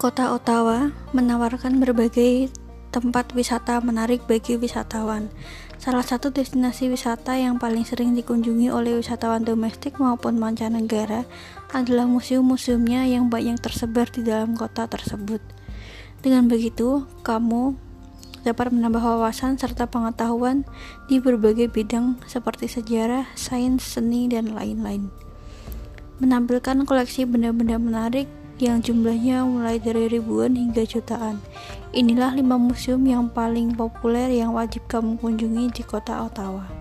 Kota 0.00 0.32
Ottawa 0.32 0.88
menawarkan 1.12 1.76
berbagai 1.76 2.48
tempat 2.88 3.36
wisata 3.36 3.84
menarik 3.84 4.24
bagi 4.24 4.56
wisatawan. 4.56 5.28
Salah 5.76 6.00
satu 6.00 6.32
destinasi 6.32 6.88
wisata 6.88 7.36
yang 7.36 7.60
paling 7.60 7.84
sering 7.84 8.16
dikunjungi 8.16 8.72
oleh 8.72 8.96
wisatawan 8.96 9.44
domestik 9.44 10.00
maupun 10.00 10.40
mancanegara 10.40 11.28
adalah 11.76 12.08
museum-museumnya 12.08 13.12
yang 13.12 13.28
banyak 13.28 13.60
tersebar 13.60 14.08
di 14.08 14.24
dalam 14.24 14.56
kota 14.56 14.88
tersebut. 14.88 15.44
Dengan 16.24 16.48
begitu, 16.48 17.04
kamu 17.20 17.76
dapat 18.40 18.72
menambah 18.72 19.04
wawasan 19.04 19.60
serta 19.60 19.84
pengetahuan 19.84 20.64
di 21.12 21.20
berbagai 21.20 21.68
bidang 21.68 22.16
seperti 22.24 22.72
sejarah, 22.72 23.28
sains, 23.36 23.84
seni, 23.84 24.32
dan 24.32 24.56
lain-lain. 24.56 25.12
Menampilkan 26.24 26.88
koleksi 26.88 27.28
benda-benda 27.28 27.76
menarik 27.76 28.39
yang 28.66 28.84
jumlahnya 28.84 29.44
mulai 29.44 29.76
dari 29.80 30.08
ribuan 30.08 30.56
hingga 30.56 30.84
jutaan. 30.84 31.40
Inilah 31.96 32.36
lima 32.36 32.60
museum 32.60 33.04
yang 33.04 33.28
paling 33.32 33.72
populer 33.76 34.28
yang 34.28 34.52
wajib 34.52 34.84
kamu 34.88 35.16
kunjungi 35.20 35.72
di 35.72 35.82
kota 35.84 36.28
Ottawa. 36.28 36.79